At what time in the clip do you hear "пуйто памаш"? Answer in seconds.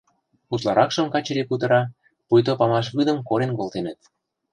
2.27-2.87